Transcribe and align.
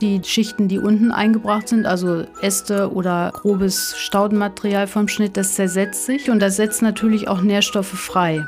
Die 0.00 0.22
Schichten, 0.24 0.68
die 0.68 0.78
unten 0.78 1.12
eingebracht 1.12 1.68
sind, 1.68 1.84
also 1.84 2.24
Äste 2.40 2.90
oder 2.92 3.32
grobes 3.34 3.94
Staudenmaterial 3.98 4.86
vom 4.86 5.08
Schnitt, 5.08 5.36
das 5.36 5.54
zersetzt 5.54 6.06
sich 6.06 6.30
und 6.30 6.40
das 6.40 6.56
setzt 6.56 6.80
natürlich 6.80 7.28
auch 7.28 7.42
Nährstoffe 7.42 7.88
frei. 7.88 8.46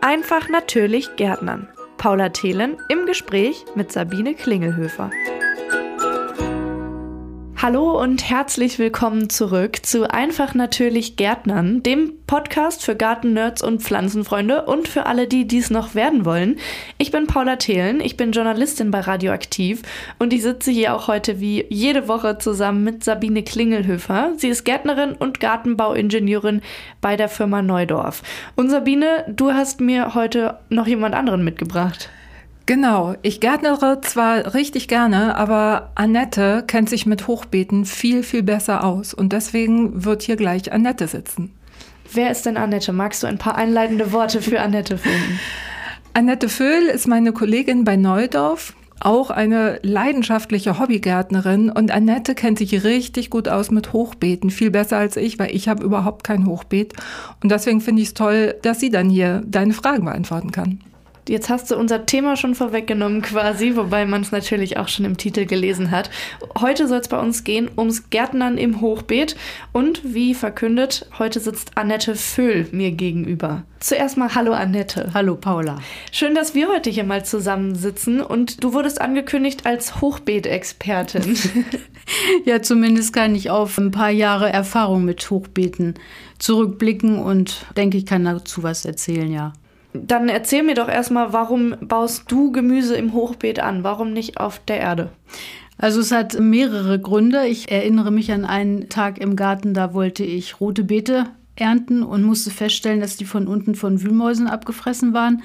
Einfach 0.00 0.48
natürlich 0.48 1.16
Gärtnern. 1.16 1.68
Paula 1.98 2.30
Thelen 2.30 2.76
im 2.88 3.06
Gespräch 3.06 3.64
mit 3.74 3.92
Sabine 3.92 4.34
Klingelhöfer. 4.34 5.10
Hallo 7.66 8.00
und 8.00 8.30
herzlich 8.30 8.78
willkommen 8.78 9.28
zurück 9.28 9.84
zu 9.84 10.08
Einfach 10.08 10.54
natürlich 10.54 11.16
Gärtnern, 11.16 11.82
dem 11.82 12.12
Podcast 12.28 12.84
für 12.84 12.94
Gartennerds 12.94 13.60
und 13.60 13.82
Pflanzenfreunde 13.82 14.66
und 14.66 14.86
für 14.86 15.06
alle, 15.06 15.26
die 15.26 15.48
dies 15.48 15.70
noch 15.70 15.96
werden 15.96 16.24
wollen. 16.24 16.60
Ich 16.96 17.10
bin 17.10 17.26
Paula 17.26 17.56
Thelen, 17.56 18.00
ich 18.00 18.16
bin 18.16 18.30
Journalistin 18.30 18.92
bei 18.92 19.00
Radioaktiv 19.00 19.82
und 20.20 20.32
ich 20.32 20.42
sitze 20.42 20.70
hier 20.70 20.94
auch 20.94 21.08
heute 21.08 21.40
wie 21.40 21.66
jede 21.68 22.06
Woche 22.06 22.38
zusammen 22.38 22.84
mit 22.84 23.02
Sabine 23.02 23.42
Klingelhöfer. 23.42 24.34
Sie 24.36 24.46
ist 24.46 24.62
Gärtnerin 24.62 25.14
und 25.14 25.40
Gartenbauingenieurin 25.40 26.62
bei 27.00 27.16
der 27.16 27.28
Firma 27.28 27.62
Neudorf. 27.62 28.22
Und 28.54 28.70
Sabine, 28.70 29.24
du 29.26 29.54
hast 29.54 29.80
mir 29.80 30.14
heute 30.14 30.60
noch 30.68 30.86
jemand 30.86 31.16
anderen 31.16 31.42
mitgebracht. 31.42 32.10
Genau, 32.66 33.14
ich 33.22 33.38
gärtnere 33.38 34.00
zwar 34.00 34.54
richtig 34.54 34.88
gerne, 34.88 35.36
aber 35.36 35.92
Annette 35.94 36.64
kennt 36.66 36.88
sich 36.88 37.06
mit 37.06 37.28
Hochbeeten 37.28 37.84
viel, 37.84 38.24
viel 38.24 38.42
besser 38.42 38.82
aus 38.82 39.14
und 39.14 39.32
deswegen 39.32 40.04
wird 40.04 40.22
hier 40.22 40.34
gleich 40.34 40.72
Annette 40.72 41.06
sitzen. 41.06 41.52
Wer 42.12 42.32
ist 42.32 42.44
denn 42.44 42.56
Annette? 42.56 42.92
Magst 42.92 43.22
du 43.22 43.28
ein 43.28 43.38
paar 43.38 43.54
einleitende 43.54 44.10
Worte 44.12 44.42
für 44.42 44.60
Annette 44.60 44.98
finden? 44.98 45.38
Annette 46.12 46.48
Vöhl 46.48 46.86
ist 46.86 47.06
meine 47.06 47.32
Kollegin 47.32 47.84
bei 47.84 47.94
Neudorf, 47.94 48.74
auch 48.98 49.30
eine 49.30 49.78
leidenschaftliche 49.82 50.80
Hobbygärtnerin 50.80 51.70
und 51.70 51.92
Annette 51.92 52.34
kennt 52.34 52.58
sich 52.58 52.82
richtig 52.82 53.30
gut 53.30 53.48
aus 53.48 53.70
mit 53.70 53.92
Hochbeeten, 53.92 54.50
viel 54.50 54.72
besser 54.72 54.96
als 54.96 55.16
ich, 55.16 55.38
weil 55.38 55.54
ich 55.54 55.68
habe 55.68 55.84
überhaupt 55.84 56.24
kein 56.24 56.46
Hochbeet 56.46 56.94
und 57.44 57.52
deswegen 57.52 57.80
finde 57.80 58.02
ich 58.02 58.08
es 58.08 58.14
toll, 58.14 58.56
dass 58.62 58.80
sie 58.80 58.90
dann 58.90 59.08
hier 59.08 59.42
deine 59.46 59.72
Fragen 59.72 60.06
beantworten 60.06 60.50
kann. 60.50 60.80
Jetzt 61.28 61.48
hast 61.48 61.70
du 61.72 61.76
unser 61.76 62.06
Thema 62.06 62.36
schon 62.36 62.54
vorweggenommen 62.54 63.20
quasi, 63.20 63.74
wobei 63.74 64.06
man 64.06 64.22
es 64.22 64.30
natürlich 64.30 64.76
auch 64.76 64.86
schon 64.86 65.04
im 65.04 65.16
Titel 65.16 65.44
gelesen 65.44 65.90
hat. 65.90 66.08
Heute 66.60 66.86
soll 66.86 67.00
es 67.00 67.08
bei 67.08 67.18
uns 67.18 67.42
gehen 67.42 67.68
ums 67.76 68.10
Gärtnern 68.10 68.58
im 68.58 68.80
Hochbeet 68.80 69.34
und 69.72 70.02
wie 70.04 70.34
verkündet, 70.34 71.08
heute 71.18 71.40
sitzt 71.40 71.72
Annette 71.76 72.14
Föhl 72.14 72.68
mir 72.70 72.92
gegenüber. 72.92 73.64
Zuerst 73.80 74.16
mal 74.16 74.34
hallo 74.36 74.52
Annette. 74.52 75.10
Hallo 75.14 75.34
Paula. 75.34 75.78
Schön, 76.12 76.36
dass 76.36 76.54
wir 76.54 76.68
heute 76.68 76.90
hier 76.90 77.04
mal 77.04 77.24
zusammensitzen 77.24 78.20
und 78.20 78.62
du 78.62 78.72
wurdest 78.72 79.00
angekündigt 79.00 79.66
als 79.66 80.00
Hochbeetexpertin. 80.00 81.36
ja, 82.44 82.62
zumindest 82.62 83.12
kann 83.12 83.34
ich 83.34 83.50
auf 83.50 83.78
ein 83.78 83.90
paar 83.90 84.10
Jahre 84.10 84.52
Erfahrung 84.52 85.04
mit 85.04 85.28
Hochbeeten 85.28 85.94
zurückblicken 86.38 87.18
und 87.18 87.66
denke, 87.76 87.98
ich 87.98 88.06
kann 88.06 88.24
dazu 88.24 88.62
was 88.62 88.84
erzählen, 88.84 89.32
ja. 89.32 89.52
Dann 90.06 90.28
erzähl 90.28 90.62
mir 90.62 90.74
doch 90.74 90.88
erstmal, 90.88 91.32
warum 91.32 91.76
baust 91.80 92.30
du 92.30 92.52
Gemüse 92.52 92.96
im 92.96 93.12
Hochbeet 93.12 93.60
an? 93.60 93.84
Warum 93.84 94.12
nicht 94.12 94.38
auf 94.38 94.58
der 94.58 94.78
Erde? 94.78 95.10
Also 95.78 96.00
es 96.00 96.12
hat 96.12 96.38
mehrere 96.38 96.98
Gründe. 96.98 97.46
Ich 97.46 97.70
erinnere 97.70 98.10
mich 98.10 98.32
an 98.32 98.44
einen 98.44 98.88
Tag 98.88 99.18
im 99.18 99.36
Garten, 99.36 99.74
da 99.74 99.94
wollte 99.94 100.24
ich 100.24 100.60
rote 100.60 100.84
Beete 100.84 101.26
ernten 101.54 102.02
und 102.02 102.22
musste 102.22 102.50
feststellen, 102.50 103.00
dass 103.00 103.16
die 103.16 103.24
von 103.24 103.46
unten 103.46 103.74
von 103.74 104.02
Wühlmäusen 104.02 104.46
abgefressen 104.46 105.12
waren. 105.12 105.42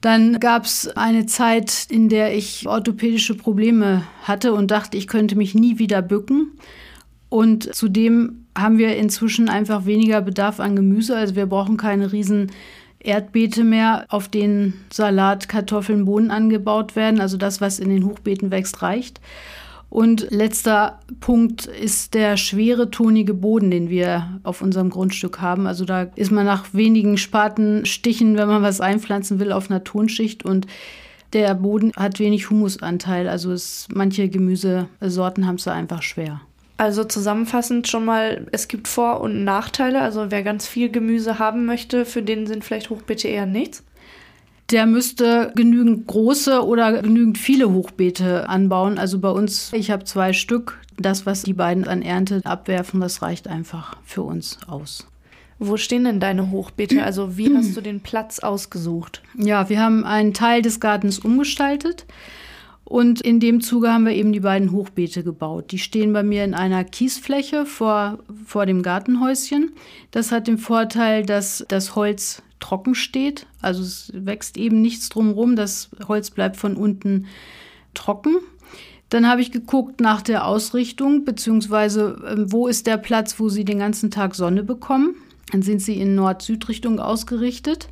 Dann 0.00 0.40
gab 0.40 0.64
es 0.64 0.88
eine 0.88 1.26
Zeit, 1.26 1.86
in 1.88 2.08
der 2.08 2.36
ich 2.36 2.66
orthopädische 2.66 3.36
Probleme 3.36 4.02
hatte 4.24 4.52
und 4.52 4.72
dachte, 4.72 4.96
ich 4.96 5.06
könnte 5.06 5.36
mich 5.36 5.54
nie 5.54 5.78
wieder 5.78 6.02
bücken. 6.02 6.52
Und 7.28 7.72
zudem 7.74 8.46
haben 8.58 8.78
wir 8.78 8.96
inzwischen 8.96 9.48
einfach 9.48 9.86
weniger 9.86 10.20
Bedarf 10.20 10.58
an 10.58 10.74
Gemüse. 10.74 11.16
Also 11.16 11.36
wir 11.36 11.46
brauchen 11.46 11.76
keine 11.76 12.12
riesen 12.12 12.50
Erdbeete 13.02 13.64
mehr, 13.64 14.06
auf 14.08 14.28
denen 14.28 14.84
Salat, 14.92 15.48
Kartoffeln, 15.48 16.04
Bohnen 16.04 16.30
angebaut 16.30 16.96
werden. 16.96 17.20
Also 17.20 17.36
das, 17.36 17.60
was 17.60 17.78
in 17.78 17.90
den 17.90 18.04
Hochbeeten 18.04 18.50
wächst, 18.50 18.82
reicht. 18.82 19.20
Und 19.90 20.30
letzter 20.30 21.00
Punkt 21.20 21.66
ist 21.66 22.14
der 22.14 22.38
schwere, 22.38 22.90
tonige 22.90 23.34
Boden, 23.34 23.70
den 23.70 23.90
wir 23.90 24.40
auf 24.42 24.62
unserem 24.62 24.88
Grundstück 24.88 25.42
haben. 25.42 25.66
Also 25.66 25.84
da 25.84 26.04
ist 26.14 26.30
man 26.30 26.46
nach 26.46 26.72
wenigen 26.72 27.18
Spatenstichen, 27.18 28.38
wenn 28.38 28.48
man 28.48 28.62
was 28.62 28.80
einpflanzen 28.80 29.38
will, 29.38 29.52
auf 29.52 29.70
einer 29.70 29.84
Tonschicht 29.84 30.46
und 30.46 30.66
der 31.34 31.54
Boden 31.54 31.92
hat 31.94 32.18
wenig 32.18 32.48
Humusanteil. 32.48 33.28
Also 33.28 33.52
es, 33.52 33.86
manche 33.92 34.28
Gemüsesorten 34.28 35.46
haben 35.46 35.56
es 35.56 35.64
da 35.64 35.72
einfach 35.72 36.02
schwer. 36.02 36.40
Also 36.82 37.04
zusammenfassend 37.04 37.86
schon 37.86 38.04
mal, 38.04 38.48
es 38.50 38.66
gibt 38.66 38.88
Vor- 38.88 39.20
und 39.20 39.44
Nachteile. 39.44 40.00
Also 40.00 40.32
wer 40.32 40.42
ganz 40.42 40.66
viel 40.66 40.90
Gemüse 40.90 41.38
haben 41.38 41.64
möchte, 41.64 42.04
für 42.04 42.22
den 42.22 42.48
sind 42.48 42.64
vielleicht 42.64 42.90
Hochbeete 42.90 43.28
eher 43.28 43.46
nichts. 43.46 43.84
Der 44.72 44.86
müsste 44.86 45.52
genügend 45.54 46.08
große 46.08 46.66
oder 46.66 47.00
genügend 47.00 47.38
viele 47.38 47.70
Hochbeete 47.70 48.48
anbauen. 48.48 48.98
Also 48.98 49.20
bei 49.20 49.30
uns, 49.30 49.72
ich 49.72 49.92
habe 49.92 50.02
zwei 50.02 50.32
Stück. 50.32 50.80
Das, 50.98 51.24
was 51.24 51.44
die 51.44 51.52
beiden 51.52 51.86
an 51.86 52.02
Ernte 52.02 52.40
abwerfen, 52.42 53.00
das 53.00 53.22
reicht 53.22 53.46
einfach 53.46 53.96
für 54.04 54.22
uns 54.22 54.58
aus. 54.66 55.06
Wo 55.60 55.76
stehen 55.76 56.02
denn 56.02 56.18
deine 56.18 56.50
Hochbeete? 56.50 57.04
Also 57.04 57.36
wie 57.36 57.54
hast 57.56 57.76
du 57.76 57.80
den 57.80 58.00
Platz 58.00 58.40
ausgesucht? 58.40 59.22
Ja, 59.38 59.68
wir 59.68 59.80
haben 59.80 60.02
einen 60.02 60.34
Teil 60.34 60.62
des 60.62 60.80
Gartens 60.80 61.20
umgestaltet. 61.20 62.06
Und 62.84 63.20
in 63.20 63.40
dem 63.40 63.60
Zuge 63.60 63.92
haben 63.92 64.06
wir 64.06 64.12
eben 64.12 64.32
die 64.32 64.40
beiden 64.40 64.72
Hochbeete 64.72 65.22
gebaut. 65.22 65.72
Die 65.72 65.78
stehen 65.78 66.12
bei 66.12 66.22
mir 66.22 66.44
in 66.44 66.54
einer 66.54 66.84
Kiesfläche 66.84 67.64
vor, 67.64 68.18
vor 68.44 68.66
dem 68.66 68.82
Gartenhäuschen. 68.82 69.72
Das 70.10 70.32
hat 70.32 70.46
den 70.46 70.58
Vorteil, 70.58 71.24
dass 71.24 71.64
das 71.68 71.94
Holz 71.94 72.42
trocken 72.60 72.94
steht. 72.94 73.46
Also 73.60 73.82
es 73.82 74.10
wächst 74.14 74.56
eben 74.56 74.82
nichts 74.82 75.08
drumherum. 75.08 75.56
Das 75.56 75.90
Holz 76.06 76.30
bleibt 76.30 76.56
von 76.56 76.76
unten 76.76 77.26
trocken. 77.94 78.36
Dann 79.10 79.28
habe 79.28 79.42
ich 79.42 79.52
geguckt 79.52 80.00
nach 80.00 80.22
der 80.22 80.46
Ausrichtung, 80.46 81.24
beziehungsweise 81.24 82.16
ähm, 82.26 82.50
wo 82.50 82.66
ist 82.66 82.86
der 82.86 82.96
Platz, 82.96 83.38
wo 83.38 83.50
Sie 83.50 83.64
den 83.64 83.78
ganzen 83.78 84.10
Tag 84.10 84.34
Sonne 84.34 84.62
bekommen. 84.62 85.16
Dann 85.50 85.60
sind 85.60 85.82
sie 85.82 86.00
in 86.00 86.14
Nord-Süd-Richtung 86.14 86.98
ausgerichtet. 86.98 87.88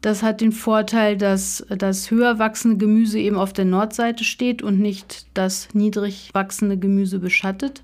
Das 0.00 0.22
hat 0.22 0.40
den 0.40 0.52
Vorteil, 0.52 1.16
dass 1.16 1.66
das 1.68 2.10
höher 2.10 2.38
wachsende 2.38 2.78
Gemüse 2.78 3.18
eben 3.18 3.36
auf 3.36 3.52
der 3.52 3.66
Nordseite 3.66 4.24
steht 4.24 4.62
und 4.62 4.80
nicht 4.80 5.26
das 5.34 5.68
niedrig 5.74 6.30
wachsende 6.32 6.78
Gemüse 6.78 7.18
beschattet. 7.18 7.82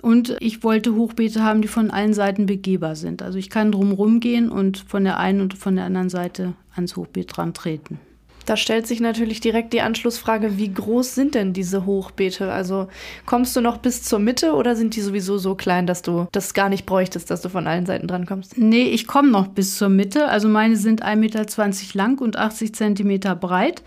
Und 0.00 0.36
ich 0.40 0.64
wollte 0.64 0.94
Hochbeete 0.94 1.42
haben, 1.44 1.62
die 1.62 1.68
von 1.68 1.90
allen 1.90 2.14
Seiten 2.14 2.46
begehbar 2.46 2.96
sind. 2.96 3.22
Also 3.22 3.38
ich 3.38 3.50
kann 3.50 3.70
drumherum 3.70 4.20
gehen 4.20 4.50
und 4.50 4.78
von 4.78 5.04
der 5.04 5.18
einen 5.18 5.42
und 5.42 5.54
von 5.54 5.76
der 5.76 5.84
anderen 5.84 6.08
Seite 6.08 6.54
ans 6.74 6.96
Hochbeet 6.96 7.36
dran 7.36 7.54
treten. 7.54 8.00
Da 8.46 8.56
stellt 8.56 8.86
sich 8.86 9.00
natürlich 9.00 9.40
direkt 9.40 9.72
die 9.72 9.80
Anschlussfrage, 9.80 10.58
wie 10.58 10.72
groß 10.72 11.14
sind 11.14 11.34
denn 11.34 11.52
diese 11.52 11.86
Hochbeete? 11.86 12.52
Also 12.52 12.88
kommst 13.26 13.54
du 13.54 13.60
noch 13.60 13.78
bis 13.78 14.02
zur 14.02 14.18
Mitte 14.18 14.54
oder 14.54 14.76
sind 14.76 14.96
die 14.96 15.00
sowieso 15.00 15.38
so 15.38 15.54
klein, 15.54 15.86
dass 15.86 16.02
du 16.02 16.26
das 16.32 16.54
gar 16.54 16.68
nicht 16.68 16.86
bräuchtest, 16.86 17.30
dass 17.30 17.42
du 17.42 17.48
von 17.48 17.66
allen 17.66 17.86
Seiten 17.86 18.08
dran 18.08 18.26
kommst? 18.26 18.58
Nee, 18.58 18.84
ich 18.84 19.06
komme 19.06 19.30
noch 19.30 19.48
bis 19.48 19.76
zur 19.76 19.88
Mitte. 19.88 20.28
Also 20.28 20.48
meine 20.48 20.76
sind 20.76 21.04
1,20 21.04 21.16
Meter 21.16 21.46
lang 21.94 22.20
und 22.20 22.36
80 22.36 22.74
Zentimeter 22.74 23.36
breit, 23.36 23.82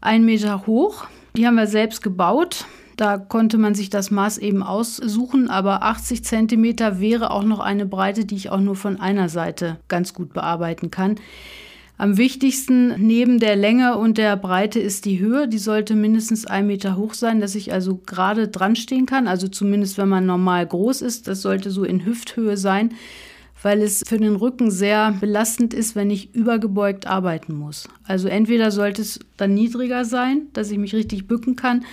1 0.00 0.24
Meter 0.24 0.66
hoch. 0.66 1.06
Die 1.36 1.46
haben 1.46 1.56
wir 1.56 1.66
selbst 1.66 2.02
gebaut. 2.02 2.66
Da 2.96 3.18
konnte 3.18 3.58
man 3.58 3.74
sich 3.74 3.90
das 3.90 4.12
Maß 4.12 4.38
eben 4.38 4.62
aussuchen, 4.62 5.50
aber 5.50 5.82
80 5.82 6.24
Zentimeter 6.24 7.00
wäre 7.00 7.32
auch 7.32 7.42
noch 7.42 7.58
eine 7.58 7.86
Breite, 7.86 8.24
die 8.24 8.36
ich 8.36 8.50
auch 8.50 8.60
nur 8.60 8.76
von 8.76 9.00
einer 9.00 9.28
Seite 9.28 9.78
ganz 9.88 10.14
gut 10.14 10.32
bearbeiten 10.32 10.92
kann. 10.92 11.16
Am 11.96 12.16
wichtigsten 12.16 12.94
neben 12.98 13.38
der 13.38 13.54
Länge 13.54 13.96
und 13.96 14.18
der 14.18 14.36
Breite 14.36 14.80
ist 14.80 15.04
die 15.04 15.20
Höhe. 15.20 15.46
Die 15.46 15.58
sollte 15.58 15.94
mindestens 15.94 16.44
ein 16.44 16.66
Meter 16.66 16.96
hoch 16.96 17.14
sein, 17.14 17.40
dass 17.40 17.54
ich 17.54 17.72
also 17.72 18.00
gerade 18.04 18.48
dran 18.48 18.74
stehen 18.74 19.06
kann. 19.06 19.28
Also 19.28 19.46
zumindest 19.46 19.96
wenn 19.96 20.08
man 20.08 20.26
normal 20.26 20.66
groß 20.66 21.02
ist. 21.02 21.28
Das 21.28 21.40
sollte 21.40 21.70
so 21.70 21.84
in 21.84 22.04
Hüfthöhe 22.04 22.56
sein, 22.56 22.94
weil 23.62 23.80
es 23.80 24.02
für 24.04 24.18
den 24.18 24.34
Rücken 24.34 24.72
sehr 24.72 25.12
belastend 25.12 25.72
ist, 25.72 25.94
wenn 25.94 26.10
ich 26.10 26.34
übergebeugt 26.34 27.06
arbeiten 27.06 27.54
muss. 27.54 27.88
Also 28.02 28.26
entweder 28.26 28.72
sollte 28.72 29.02
es 29.02 29.20
dann 29.36 29.54
niedriger 29.54 30.04
sein, 30.04 30.48
dass 30.52 30.72
ich 30.72 30.78
mich 30.78 30.96
richtig 30.96 31.28
bücken 31.28 31.54
kann, 31.54 31.84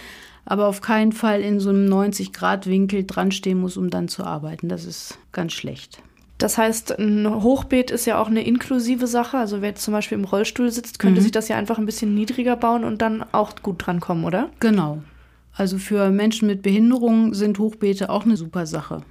aber 0.45 0.65
auf 0.65 0.81
keinen 0.81 1.11
Fall 1.11 1.41
in 1.41 1.59
so 1.59 1.69
einem 1.69 1.87
90-Grad-Winkel 1.87 3.05
dran 3.05 3.31
stehen 3.31 3.59
muss, 3.59 3.77
um 3.77 3.91
dann 3.91 4.07
zu 4.07 4.23
arbeiten. 4.23 4.67
Das 4.67 4.83
ist 4.85 5.19
ganz 5.31 5.53
schlecht. 5.53 6.01
Das 6.41 6.57
heißt, 6.57 6.97
ein 6.97 7.43
Hochbeet 7.43 7.91
ist 7.91 8.05
ja 8.05 8.19
auch 8.19 8.27
eine 8.27 8.43
inklusive 8.43 9.05
Sache. 9.05 9.37
Also 9.37 9.61
wer 9.61 9.69
jetzt 9.69 9.83
zum 9.83 9.93
Beispiel 9.93 10.17
im 10.17 10.23
Rollstuhl 10.23 10.71
sitzt, 10.71 10.97
könnte 10.97 11.19
mhm. 11.19 11.23
sich 11.23 11.31
das 11.31 11.47
ja 11.49 11.55
einfach 11.55 11.77
ein 11.77 11.85
bisschen 11.85 12.15
niedriger 12.15 12.55
bauen 12.55 12.83
und 12.83 13.03
dann 13.03 13.23
auch 13.31 13.53
gut 13.61 13.85
drankommen, 13.85 14.25
oder? 14.25 14.49
Genau. 14.59 15.03
Also 15.53 15.77
für 15.77 16.09
Menschen 16.09 16.47
mit 16.47 16.63
Behinderung 16.63 17.35
sind 17.35 17.59
Hochbeete 17.59 18.09
auch 18.09 18.25
eine 18.25 18.37
super 18.37 18.65
Sache. 18.65 19.03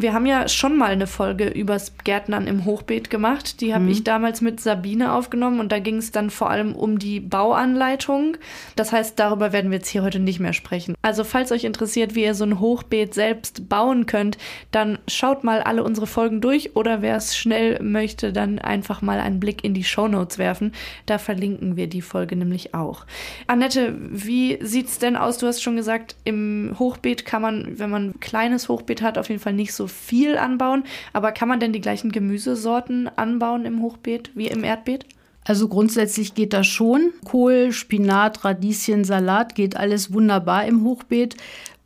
Wir 0.00 0.12
haben 0.12 0.26
ja 0.26 0.48
schon 0.48 0.76
mal 0.76 0.90
eine 0.90 1.06
Folge 1.06 1.48
übers 1.48 1.92
Gärtnern 2.04 2.46
im 2.46 2.64
Hochbeet 2.64 3.10
gemacht. 3.10 3.60
Die 3.60 3.74
habe 3.74 3.84
mhm. 3.84 3.90
ich 3.90 4.04
damals 4.04 4.40
mit 4.40 4.60
Sabine 4.60 5.12
aufgenommen 5.12 5.60
und 5.60 5.72
da 5.72 5.78
ging 5.78 5.96
es 5.96 6.10
dann 6.10 6.30
vor 6.30 6.50
allem 6.50 6.74
um 6.74 6.98
die 6.98 7.20
Bauanleitung. 7.20 8.36
Das 8.76 8.92
heißt, 8.92 9.18
darüber 9.18 9.52
werden 9.52 9.70
wir 9.70 9.78
jetzt 9.78 9.88
hier 9.88 10.02
heute 10.02 10.18
nicht 10.18 10.40
mehr 10.40 10.52
sprechen. 10.52 10.94
Also 11.02 11.24
falls 11.24 11.52
euch 11.52 11.64
interessiert, 11.64 12.14
wie 12.14 12.24
ihr 12.24 12.34
so 12.34 12.44
ein 12.44 12.60
Hochbeet 12.60 13.14
selbst 13.14 13.68
bauen 13.68 14.06
könnt, 14.06 14.38
dann 14.70 14.98
schaut 15.08 15.44
mal 15.44 15.60
alle 15.62 15.84
unsere 15.84 16.06
Folgen 16.06 16.40
durch 16.40 16.76
oder 16.76 17.02
wer 17.02 17.16
es 17.16 17.36
schnell 17.36 17.82
möchte, 17.82 18.32
dann 18.32 18.58
einfach 18.58 19.02
mal 19.02 19.20
einen 19.20 19.40
Blick 19.40 19.64
in 19.64 19.74
die 19.74 19.84
Shownotes 19.84 20.38
werfen. 20.38 20.72
Da 21.06 21.18
verlinken 21.18 21.76
wir 21.76 21.86
die 21.86 22.02
Folge 22.02 22.36
nämlich 22.36 22.74
auch. 22.74 23.06
Annette, 23.46 23.94
wie 23.98 24.58
sieht 24.60 24.88
es 24.88 24.98
denn 24.98 25.16
aus? 25.16 25.38
Du 25.38 25.46
hast 25.46 25.62
schon 25.62 25.76
gesagt, 25.76 26.16
im 26.24 26.74
Hochbeet 26.78 27.24
kann 27.24 27.42
man, 27.42 27.78
wenn 27.78 27.90
man 27.90 28.08
ein 28.10 28.20
kleines 28.20 28.68
Hochbeet 28.68 29.02
hat, 29.02 29.18
auf 29.18 29.28
jeden 29.28 29.40
Fall 29.40 29.52
nicht 29.52 29.72
so 29.72 29.83
viel 29.86 30.36
anbauen. 30.36 30.84
Aber 31.12 31.32
kann 31.32 31.48
man 31.48 31.60
denn 31.60 31.72
die 31.72 31.80
gleichen 31.80 32.12
Gemüsesorten 32.12 33.08
anbauen 33.16 33.64
im 33.64 33.82
Hochbeet 33.82 34.30
wie 34.34 34.48
im 34.48 34.64
Erdbeet? 34.64 35.06
Also 35.44 35.68
grundsätzlich 35.68 36.34
geht 36.34 36.52
das 36.52 36.66
schon. 36.66 37.12
Kohl, 37.24 37.72
Spinat, 37.72 38.44
Radieschen, 38.44 39.04
Salat 39.04 39.54
geht 39.54 39.76
alles 39.76 40.12
wunderbar 40.12 40.66
im 40.66 40.84
Hochbeet. 40.84 41.36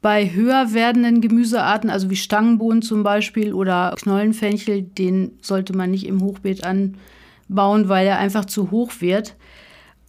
Bei 0.00 0.30
höher 0.30 0.72
werdenden 0.74 1.20
Gemüsearten, 1.20 1.90
also 1.90 2.08
wie 2.08 2.16
Stangenbohnen 2.16 2.82
zum 2.82 3.02
Beispiel 3.02 3.52
oder 3.52 3.96
Knollenfenchel, 4.00 4.82
den 4.82 5.32
sollte 5.42 5.76
man 5.76 5.90
nicht 5.90 6.06
im 6.06 6.22
Hochbeet 6.22 6.62
anbauen, 6.62 7.88
weil 7.88 8.06
er 8.06 8.18
einfach 8.18 8.44
zu 8.44 8.70
hoch 8.70 8.92
wird. 9.00 9.34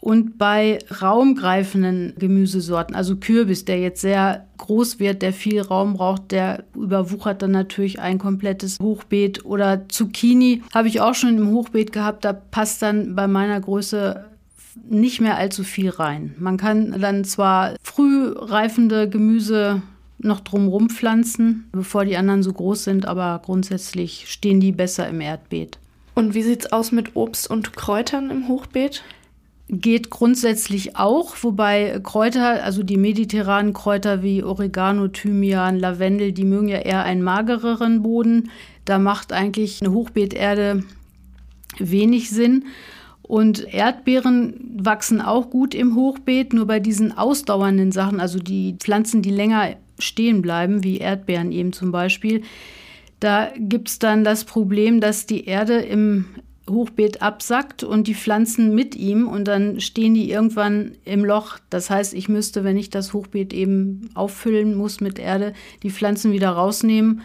Und 0.02 0.38
bei 0.38 0.80
raumgreifenden 1.02 2.14
Gemüsesorten, 2.18 2.96
also 2.96 3.18
Kürbis, 3.18 3.66
der 3.66 3.80
jetzt 3.80 4.02
sehr 4.02 4.46
groß 4.58 5.00
wird, 5.00 5.22
der 5.22 5.34
viel 5.34 5.62
Raum 5.62 5.96
braucht, 5.96 6.32
der 6.32 6.64
überwuchert 6.76 7.42
dann 7.42 7.52
natürlich 7.52 8.00
ein 8.00 8.18
komplettes 8.18 8.78
Hochbeet. 8.82 9.44
Oder 9.46 9.90
Zucchini 9.90 10.64
habe 10.74 10.88
ich 10.88 11.02
auch 11.02 11.16
schon 11.16 11.38
im 11.38 11.52
Hochbeet 11.52 11.92
gehabt, 11.92 12.24
da 12.24 12.34
passt 12.34 12.82
dann 12.82 13.16
bei 13.16 13.28
meiner 13.28 13.60
Größe 13.60 14.26
nicht 14.90 15.20
mehr 15.20 15.38
allzu 15.38 15.64
viel 15.64 15.90
rein. 15.90 16.34
Man 16.40 16.58
kann 16.58 17.00
dann 17.00 17.26
zwar 17.26 17.76
früh 17.84 18.32
reifende 18.34 19.10
Gemüse 19.10 19.82
noch 20.20 20.42
drumherum 20.42 20.90
pflanzen, 20.90 21.70
bevor 21.72 22.06
die 22.06 22.18
anderen 22.18 22.44
so 22.44 22.54
groß 22.54 22.84
sind, 22.84 23.06
aber 23.06 23.42
grundsätzlich 23.44 24.26
stehen 24.28 24.60
die 24.60 24.72
besser 24.72 25.08
im 25.08 25.22
Erdbeet. 25.22 25.80
Und 26.16 26.34
wie 26.34 26.44
sieht 26.44 26.66
es 26.66 26.72
aus 26.72 26.92
mit 26.92 27.16
Obst 27.16 27.50
und 27.50 27.76
Kräutern 27.76 28.30
im 28.30 28.48
Hochbeet? 28.48 29.04
Geht 29.72 30.10
grundsätzlich 30.10 30.96
auch, 30.96 31.36
wobei 31.42 32.00
Kräuter, 32.02 32.64
also 32.64 32.82
die 32.82 32.98
mediterranen 32.98 33.74
Kräuter 33.74 34.24
wie 34.24 34.44
Oregano, 34.44 35.08
Thymian, 35.10 35.78
Lavendel, 35.78 36.32
die 36.32 36.44
mögen 36.44 36.70
ja 36.70 36.80
eher 36.80 37.04
einen 37.04 37.22
magereren 37.22 38.02
Boden. 38.02 38.50
Da 38.86 38.98
macht 38.98 39.32
eigentlich 39.32 39.82
eine 39.82 39.94
Hochbeeterde 39.94 40.84
wenig 41.78 42.32
Sinn. 42.32 42.66
Und 43.22 43.72
Erdbeeren 43.72 44.56
wachsen 44.80 45.22
auch 45.22 45.52
gut 45.52 45.76
im 45.76 45.96
Hochbeet, 45.96 46.52
nur 46.52 46.66
bei 46.66 46.80
diesen 46.80 47.16
ausdauernden 47.16 47.92
Sachen, 47.92 48.20
also 48.20 48.40
die 48.40 48.76
Pflanzen, 48.80 49.22
die 49.22 49.30
länger 49.30 49.76
stehen 50.00 50.42
bleiben, 50.42 50.84
wie 50.84 50.98
Erdbeeren 50.98 51.52
eben 51.52 51.74
zum 51.74 51.92
Beispiel, 51.92 52.42
da 53.20 53.52
gibt 53.58 53.90
es 53.90 54.00
dann 54.00 54.24
das 54.24 54.46
Problem, 54.46 55.02
dass 55.02 55.26
die 55.26 55.46
Erde 55.46 55.76
im 55.76 56.26
Hochbeet 56.70 57.22
absackt 57.22 57.84
und 57.84 58.08
die 58.08 58.16
Pflanzen 58.16 58.74
mit 58.74 58.96
ihm 58.96 59.28
und 59.28 59.48
dann 59.48 59.80
stehen 59.80 60.14
die 60.14 60.32
irgendwann 60.32 60.94
im 61.06 61.26
Loch. 61.26 61.58
Das 61.70 61.90
heißt, 61.90 62.14
ich 62.14 62.30
müsste, 62.30 62.64
wenn 62.64 62.78
ich 62.78 62.90
das 62.90 63.14
Hochbeet 63.14 63.54
eben 63.54 64.10
auffüllen 64.14 64.76
muss 64.76 65.02
mit 65.02 65.20
Erde, 65.20 65.54
die 65.84 65.92
Pflanzen 65.92 66.32
wieder 66.32 66.50
rausnehmen 66.52 67.22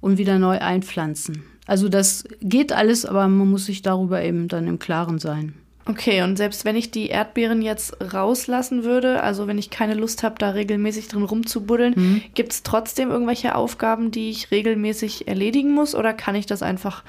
und 0.00 0.18
wieder 0.18 0.38
neu 0.38 0.58
einpflanzen. 0.58 1.42
Also 1.66 1.88
das 1.88 2.24
geht 2.40 2.72
alles, 2.72 3.04
aber 3.04 3.28
man 3.28 3.50
muss 3.50 3.66
sich 3.66 3.82
darüber 3.82 4.22
eben 4.22 4.48
dann 4.48 4.66
im 4.66 4.78
Klaren 4.78 5.18
sein. 5.18 5.54
Okay, 5.88 6.22
und 6.22 6.36
selbst 6.36 6.66
wenn 6.66 6.76
ich 6.76 6.90
die 6.90 7.08
Erdbeeren 7.08 7.62
jetzt 7.62 7.96
rauslassen 8.12 8.84
würde, 8.84 9.22
also 9.22 9.46
wenn 9.46 9.56
ich 9.56 9.70
keine 9.70 9.94
Lust 9.94 10.22
habe, 10.22 10.34
da 10.38 10.50
regelmäßig 10.50 11.08
drin 11.08 11.22
rumzubuddeln, 11.22 11.94
mhm. 11.96 12.22
gibt 12.34 12.52
es 12.52 12.62
trotzdem 12.62 13.10
irgendwelche 13.10 13.54
Aufgaben, 13.54 14.10
die 14.10 14.28
ich 14.28 14.50
regelmäßig 14.50 15.28
erledigen 15.28 15.72
muss 15.72 15.94
oder 15.94 16.12
kann 16.12 16.34
ich 16.34 16.44
das 16.44 16.62
einfach 16.62 17.04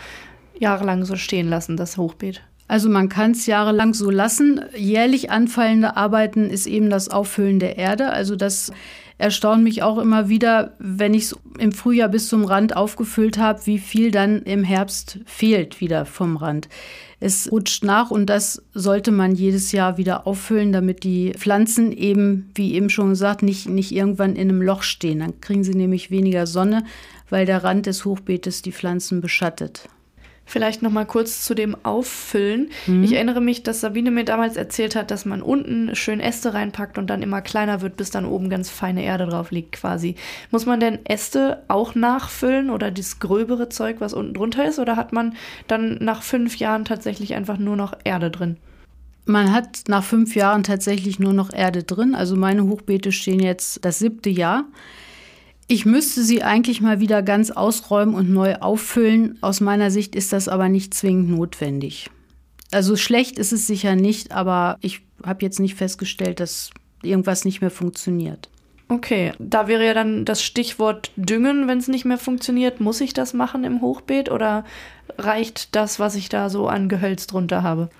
jahrelang 0.59 1.05
so 1.05 1.15
stehen 1.15 1.49
lassen, 1.49 1.77
das 1.77 1.97
Hochbeet? 1.97 2.41
Also 2.67 2.87
man 2.87 3.09
kann 3.09 3.31
es 3.31 3.47
jahrelang 3.47 3.95
so 3.95 4.11
lassen. 4.11 4.61
Jährlich 4.75 5.31
anfallende 5.31 5.97
Arbeiten 5.97 6.51
ist 6.51 6.67
eben 6.67 6.91
das 6.91 7.09
Auffüllen 7.09 7.57
der 7.57 7.77
Erde. 7.77 8.11
Also 8.11 8.35
das 8.35 8.71
erstaunt 9.17 9.63
mich 9.63 9.81
auch 9.81 9.97
immer 9.97 10.29
wieder, 10.29 10.75
wenn 10.77 11.15
ich 11.15 11.23
es 11.23 11.35
im 11.57 11.71
Frühjahr 11.71 12.09
bis 12.09 12.29
zum 12.29 12.45
Rand 12.45 12.75
aufgefüllt 12.75 13.39
habe, 13.39 13.65
wie 13.65 13.79
viel 13.79 14.11
dann 14.11 14.43
im 14.43 14.63
Herbst 14.63 15.19
fehlt 15.25 15.81
wieder 15.81 16.05
vom 16.05 16.37
Rand. 16.37 16.69
Es 17.19 17.51
rutscht 17.51 17.83
nach 17.83 18.11
und 18.11 18.27
das 18.27 18.61
sollte 18.73 19.11
man 19.11 19.33
jedes 19.33 19.71
Jahr 19.71 19.97
wieder 19.97 20.25
auffüllen, 20.25 20.71
damit 20.71 21.03
die 21.03 21.33
Pflanzen 21.35 21.91
eben, 21.91 22.49
wie 22.53 22.75
eben 22.75 22.89
schon 22.89 23.09
gesagt, 23.09 23.43
nicht, 23.43 23.67
nicht 23.67 23.91
irgendwann 23.91 24.35
in 24.35 24.49
einem 24.49 24.61
Loch 24.61 24.83
stehen. 24.83 25.19
Dann 25.19 25.41
kriegen 25.41 25.63
sie 25.63 25.75
nämlich 25.75 26.11
weniger 26.11 26.47
Sonne, 26.47 26.85
weil 27.29 27.45
der 27.45 27.63
Rand 27.63 27.87
des 27.87 28.05
Hochbeetes 28.05 28.61
die 28.61 28.71
Pflanzen 28.71 29.19
beschattet. 29.19 29.89
Vielleicht 30.49 30.81
noch 30.81 30.89
mal 30.89 31.05
kurz 31.05 31.45
zu 31.45 31.53
dem 31.53 31.77
Auffüllen. 31.83 32.71
Mhm. 32.87 33.03
Ich 33.03 33.13
erinnere 33.13 33.39
mich, 33.39 33.61
dass 33.61 33.81
Sabine 33.81 34.09
mir 34.09 34.25
damals 34.25 34.57
erzählt 34.57 34.95
hat, 34.95 35.11
dass 35.11 35.23
man 35.23 35.43
unten 35.43 35.95
schön 35.95 36.19
Äste 36.19 36.55
reinpackt 36.55 36.97
und 36.97 37.07
dann 37.07 37.21
immer 37.21 37.43
kleiner 37.43 37.81
wird, 37.81 37.97
bis 37.97 38.09
dann 38.09 38.25
oben 38.25 38.49
ganz 38.49 38.67
feine 38.67 39.03
Erde 39.03 39.27
drauf 39.27 39.51
liegt 39.51 39.73
quasi. 39.73 40.15
Muss 40.49 40.65
man 40.65 40.79
denn 40.79 41.05
Äste 41.05 41.61
auch 41.67 41.93
nachfüllen 41.93 42.71
oder 42.71 42.89
das 42.89 43.19
gröbere 43.19 43.69
Zeug, 43.69 43.97
was 43.99 44.15
unten 44.15 44.33
drunter 44.33 44.67
ist? 44.67 44.79
Oder 44.79 44.95
hat 44.95 45.13
man 45.13 45.35
dann 45.67 45.99
nach 46.01 46.23
fünf 46.23 46.57
Jahren 46.57 46.83
tatsächlich 46.83 47.35
einfach 47.35 47.59
nur 47.59 47.75
noch 47.75 47.93
Erde 48.03 48.31
drin? 48.31 48.57
Man 49.25 49.53
hat 49.53 49.83
nach 49.87 50.03
fünf 50.03 50.35
Jahren 50.35 50.63
tatsächlich 50.63 51.19
nur 51.19 51.33
noch 51.33 51.53
Erde 51.53 51.83
drin. 51.83 52.15
Also 52.15 52.35
meine 52.35 52.63
Hochbeete 52.63 53.11
stehen 53.11 53.39
jetzt 53.39 53.85
das 53.85 53.99
siebte 53.99 54.31
Jahr. 54.31 54.65
Ich 55.71 55.85
müsste 55.85 56.23
sie 56.23 56.41
eigentlich 56.41 56.81
mal 56.81 56.99
wieder 56.99 57.21
ganz 57.21 57.51
ausräumen 57.51 58.15
und 58.15 58.27
neu 58.31 58.55
auffüllen. 58.55 59.37
Aus 59.41 59.61
meiner 59.61 59.91
Sicht 59.91 60.15
ist 60.15 60.33
das 60.33 60.47
aber 60.47 60.67
nicht 60.67 60.95
zwingend 60.95 61.29
notwendig. 61.29 62.09
Also 62.71 62.95
schlecht 62.95 63.37
ist 63.37 63.53
es 63.53 63.67
sicher 63.67 63.95
nicht, 63.95 64.31
aber 64.31 64.77
ich 64.81 65.01
habe 65.23 65.45
jetzt 65.45 65.59
nicht 65.59 65.75
festgestellt, 65.75 66.39
dass 66.39 66.71
irgendwas 67.03 67.45
nicht 67.45 67.61
mehr 67.61 67.69
funktioniert. 67.69 68.49
Okay, 68.87 69.31
da 69.37 69.67
wäre 69.67 69.85
ja 69.85 69.93
dann 69.93 70.25
das 70.25 70.41
Stichwort 70.41 71.11
Düngen, 71.15 71.67
wenn 71.67 71.77
es 71.77 71.87
nicht 71.87 72.03
mehr 72.03 72.17
funktioniert. 72.17 72.79
Muss 72.79 72.99
ich 72.99 73.13
das 73.13 73.35
machen 73.35 73.63
im 73.63 73.81
Hochbeet 73.81 74.31
oder 74.31 74.65
reicht 75.19 75.75
das, 75.75 75.99
was 75.99 76.15
ich 76.15 76.29
da 76.29 76.49
so 76.49 76.67
an 76.67 76.89
Gehölz 76.89 77.27
drunter 77.27 77.61
habe? 77.61 77.91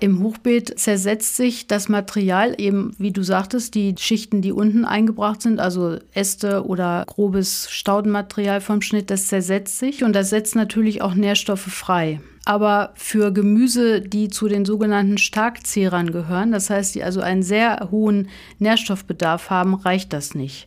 Im 0.00 0.22
Hochbeet 0.22 0.78
zersetzt 0.78 1.36
sich 1.36 1.66
das 1.66 1.90
Material 1.90 2.54
eben, 2.56 2.94
wie 2.98 3.10
du 3.10 3.22
sagtest, 3.22 3.74
die 3.74 3.94
Schichten, 3.98 4.40
die 4.40 4.50
unten 4.50 4.86
eingebracht 4.86 5.42
sind, 5.42 5.60
also 5.60 5.98
Äste 6.14 6.64
oder 6.64 7.04
grobes 7.06 7.70
Staudenmaterial 7.70 8.62
vom 8.62 8.80
Schnitt, 8.80 9.10
das 9.10 9.26
zersetzt 9.26 9.78
sich 9.78 10.02
und 10.02 10.14
das 10.14 10.30
setzt 10.30 10.56
natürlich 10.56 11.02
auch 11.02 11.14
Nährstoffe 11.14 11.60
frei. 11.60 12.20
Aber 12.46 12.92
für 12.94 13.30
Gemüse, 13.30 14.00
die 14.00 14.28
zu 14.28 14.48
den 14.48 14.64
sogenannten 14.64 15.18
Starkzehrern 15.18 16.12
gehören, 16.12 16.50
das 16.50 16.70
heißt, 16.70 16.94
die 16.94 17.04
also 17.04 17.20
einen 17.20 17.42
sehr 17.42 17.88
hohen 17.90 18.28
Nährstoffbedarf 18.58 19.50
haben, 19.50 19.74
reicht 19.74 20.14
das 20.14 20.34
nicht 20.34 20.66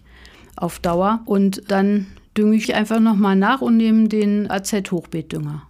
auf 0.56 0.78
Dauer. 0.78 1.22
Und 1.26 1.72
dann 1.72 2.06
dünge 2.38 2.56
ich 2.56 2.76
einfach 2.76 3.00
nochmal 3.00 3.36
nach 3.36 3.62
und 3.62 3.78
nehme 3.78 4.08
den 4.08 4.50
AZ-Hochbeetdünger. 4.50 5.64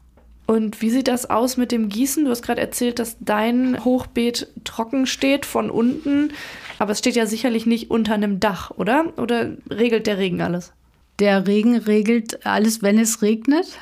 Und 0.46 0.82
wie 0.82 0.90
sieht 0.90 1.08
das 1.08 1.30
aus 1.30 1.58
mit 1.58 1.72
dem 1.72 1.90
Gießen? 1.90 2.26
Du 2.26 2.32
hast 2.32 2.42
gerade 2.42 2.62
erzählt, 2.62 3.00
dass 3.00 3.18
dein 3.20 3.84
Hochbeet 3.84 4.48
trocken 4.64 5.06
steht 5.06 5.46
von 5.46 5.70
unten, 5.70 6.32
aber 6.80 6.92
es 6.92 7.00
steht 7.00 7.16
ja 7.16 7.26
sicherlich 7.26 7.66
nicht 7.66 7.90
unter 7.90 8.14
einem 8.14 8.40
Dach, 8.40 8.72
oder? 8.72 9.14
Oder 9.18 9.52
regelt 9.70 10.06
der 10.06 10.18
Regen 10.18 10.42
alles? 10.42 10.74
Der 11.20 11.48
Regen 11.48 11.78
regelt 11.78 12.46
alles, 12.46 12.82
wenn 12.82 12.98
es 12.98 13.22
regnet. 13.22 13.80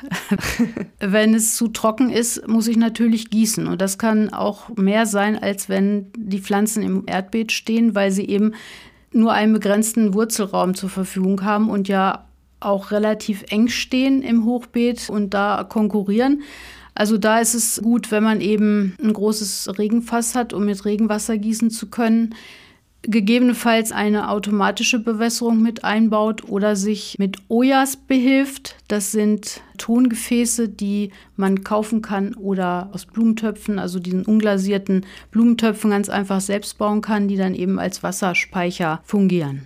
wenn 1.00 1.34
es 1.34 1.56
zu 1.56 1.68
trocken 1.68 2.10
ist, 2.10 2.46
muss 2.46 2.68
ich 2.68 2.76
natürlich 2.76 3.30
gießen. 3.30 3.66
Und 3.66 3.80
das 3.80 3.98
kann 3.98 4.32
auch 4.32 4.68
mehr 4.76 5.06
sein, 5.06 5.42
als 5.42 5.68
wenn 5.68 6.12
die 6.16 6.40
Pflanzen 6.40 6.82
im 6.82 7.04
Erdbeet 7.06 7.50
stehen, 7.50 7.94
weil 7.94 8.12
sie 8.12 8.28
eben 8.28 8.52
nur 9.12 9.32
einen 9.32 9.52
begrenzten 9.54 10.14
Wurzelraum 10.14 10.74
zur 10.74 10.90
Verfügung 10.90 11.42
haben 11.42 11.70
und 11.70 11.88
ja 11.88 12.26
auch 12.64 12.90
relativ 12.90 13.44
eng 13.50 13.68
stehen 13.68 14.22
im 14.22 14.44
Hochbeet 14.44 15.10
und 15.10 15.34
da 15.34 15.64
konkurrieren. 15.68 16.42
Also 16.94 17.16
da 17.16 17.40
ist 17.40 17.54
es 17.54 17.80
gut, 17.82 18.10
wenn 18.10 18.22
man 18.22 18.40
eben 18.40 18.96
ein 19.02 19.12
großes 19.12 19.78
Regenfass 19.78 20.34
hat, 20.34 20.52
um 20.52 20.66
mit 20.66 20.84
Regenwasser 20.84 21.38
gießen 21.38 21.70
zu 21.70 21.88
können. 21.88 22.34
Gegebenenfalls 23.04 23.90
eine 23.90 24.30
automatische 24.30 25.00
Bewässerung 25.00 25.60
mit 25.60 25.82
einbaut 25.82 26.44
oder 26.48 26.76
sich 26.76 27.16
mit 27.18 27.38
Ojas 27.48 27.96
behilft. 27.96 28.76
Das 28.86 29.10
sind 29.10 29.60
Tongefäße, 29.78 30.68
die 30.68 31.10
man 31.34 31.64
kaufen 31.64 32.00
kann 32.00 32.34
oder 32.34 32.90
aus 32.92 33.06
Blumentöpfen, 33.06 33.80
also 33.80 33.98
diesen 33.98 34.24
unglasierten 34.24 35.04
Blumentöpfen 35.32 35.90
ganz 35.90 36.08
einfach 36.08 36.40
selbst 36.40 36.78
bauen 36.78 37.00
kann, 37.00 37.26
die 37.26 37.36
dann 37.36 37.56
eben 37.56 37.80
als 37.80 38.04
Wasserspeicher 38.04 39.00
fungieren. 39.02 39.62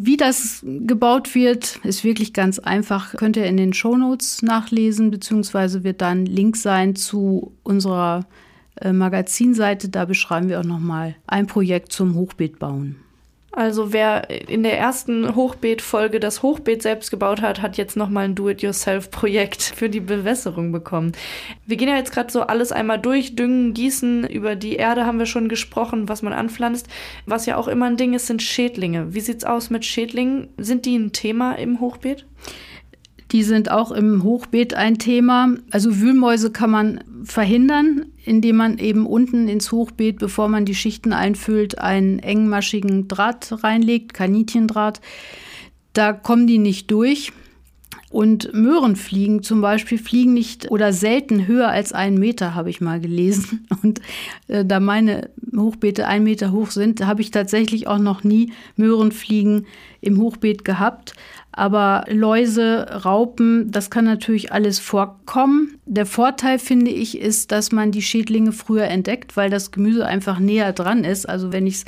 Wie 0.00 0.16
das 0.16 0.64
gebaut 0.64 1.34
wird, 1.34 1.80
ist 1.82 2.04
wirklich 2.04 2.32
ganz 2.32 2.60
einfach. 2.60 3.14
Könnt 3.16 3.36
ihr 3.36 3.46
in 3.46 3.56
den 3.56 3.72
Shownotes 3.72 4.42
nachlesen, 4.42 5.10
beziehungsweise 5.10 5.82
wird 5.82 6.00
dann 6.00 6.24
Link 6.24 6.56
sein 6.56 6.94
zu 6.94 7.52
unserer 7.64 8.24
äh, 8.80 8.92
Magazinseite. 8.92 9.88
Da 9.88 10.04
beschreiben 10.04 10.48
wir 10.48 10.60
auch 10.60 10.64
nochmal 10.64 11.16
ein 11.26 11.48
Projekt 11.48 11.92
zum 11.92 12.14
Hochbeet 12.14 12.60
bauen. 12.60 12.96
Also 13.50 13.94
wer 13.94 14.28
in 14.48 14.62
der 14.62 14.78
ersten 14.78 15.34
Hochbeet-Folge 15.34 16.20
das 16.20 16.42
Hochbeet 16.42 16.82
selbst 16.82 17.10
gebaut 17.10 17.40
hat, 17.40 17.62
hat 17.62 17.78
jetzt 17.78 17.96
nochmal 17.96 18.26
ein 18.26 18.34
Do-it-yourself-Projekt 18.34 19.62
für 19.76 19.88
die 19.88 20.00
Bewässerung 20.00 20.70
bekommen. 20.70 21.12
Wir 21.66 21.76
gehen 21.76 21.88
ja 21.88 21.96
jetzt 21.96 22.12
gerade 22.12 22.30
so 22.30 22.42
alles 22.42 22.72
einmal 22.72 22.98
durch, 22.98 23.36
düngen, 23.36 23.72
gießen, 23.72 24.28
über 24.28 24.54
die 24.54 24.76
Erde 24.76 25.06
haben 25.06 25.18
wir 25.18 25.26
schon 25.26 25.48
gesprochen, 25.48 26.08
was 26.08 26.22
man 26.22 26.34
anpflanzt. 26.34 26.88
Was 27.24 27.46
ja 27.46 27.56
auch 27.56 27.68
immer 27.68 27.86
ein 27.86 27.96
Ding 27.96 28.12
ist, 28.12 28.26
sind 28.26 28.42
Schädlinge. 28.42 29.14
Wie 29.14 29.20
sieht's 29.20 29.44
aus 29.44 29.70
mit 29.70 29.84
Schädlingen? 29.84 30.48
Sind 30.58 30.84
die 30.84 30.96
ein 30.96 31.12
Thema 31.12 31.52
im 31.52 31.80
Hochbeet? 31.80 32.26
Die 33.32 33.42
sind 33.42 33.70
auch 33.70 33.92
im 33.92 34.22
Hochbeet 34.22 34.74
ein 34.74 34.98
Thema. 34.98 35.54
Also 35.70 36.00
Wühlmäuse 36.00 36.50
kann 36.50 36.70
man 36.70 37.04
verhindern, 37.24 38.06
indem 38.24 38.56
man 38.56 38.78
eben 38.78 39.06
unten 39.06 39.48
ins 39.48 39.70
Hochbeet, 39.70 40.18
bevor 40.18 40.48
man 40.48 40.64
die 40.64 40.74
Schichten 40.74 41.12
einfüllt, 41.12 41.78
einen 41.78 42.20
engmaschigen 42.20 43.06
Draht 43.06 43.62
reinlegt, 43.62 44.14
Kaninchendraht. 44.14 45.00
Da 45.92 46.12
kommen 46.12 46.46
die 46.46 46.58
nicht 46.58 46.90
durch. 46.90 47.32
Und 48.10 48.54
Möhrenfliegen 48.54 49.42
zum 49.42 49.60
Beispiel 49.60 49.98
fliegen 49.98 50.32
nicht 50.32 50.70
oder 50.70 50.94
selten 50.94 51.46
höher 51.46 51.68
als 51.68 51.92
einen 51.92 52.18
Meter, 52.18 52.54
habe 52.54 52.70
ich 52.70 52.80
mal 52.80 53.00
gelesen. 53.00 53.66
Und 53.82 54.00
äh, 54.46 54.64
da 54.64 54.80
meine 54.80 55.28
Hochbeete 55.54 56.06
einen 56.06 56.24
Meter 56.24 56.52
hoch 56.52 56.70
sind, 56.70 57.04
habe 57.04 57.20
ich 57.20 57.30
tatsächlich 57.30 57.86
auch 57.86 57.98
noch 57.98 58.24
nie 58.24 58.52
Möhrenfliegen 58.76 59.66
im 60.00 60.18
Hochbeet 60.18 60.64
gehabt. 60.64 61.14
Aber 61.58 62.04
Läuse, 62.06 62.86
Raupen, 63.04 63.72
das 63.72 63.90
kann 63.90 64.04
natürlich 64.04 64.52
alles 64.52 64.78
vorkommen. 64.78 65.80
Der 65.86 66.06
Vorteil, 66.06 66.60
finde 66.60 66.92
ich, 66.92 67.18
ist, 67.18 67.50
dass 67.50 67.72
man 67.72 67.90
die 67.90 68.00
Schädlinge 68.00 68.52
früher 68.52 68.84
entdeckt, 68.84 69.36
weil 69.36 69.50
das 69.50 69.72
Gemüse 69.72 70.06
einfach 70.06 70.38
näher 70.38 70.72
dran 70.72 71.02
ist. 71.02 71.28
Also 71.28 71.52
wenn 71.52 71.66
ich 71.66 71.74
es 71.74 71.84